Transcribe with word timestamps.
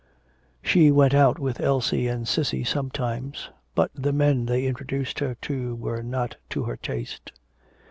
She 0.63 0.89
went 0.89 1.13
out 1.13 1.37
with 1.37 1.59
Elsie 1.61 2.07
and 2.07 2.27
Cissy 2.27 2.63
sometimes, 2.63 3.51
but 3.75 3.91
the 3.93 4.11
men 4.11 4.47
they 4.47 4.65
introduced 4.65 5.19
her 5.19 5.35
to 5.43 5.75
were 5.75 6.01
not 6.01 6.37
to 6.49 6.63
her 6.63 6.75
taste. 6.75 7.31